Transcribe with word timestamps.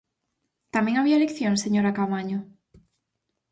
¿Tamén 0.73 0.95
había 0.97 1.17
eleccións, 1.19 1.59
señora 1.65 1.95
Caamaño? 1.97 2.39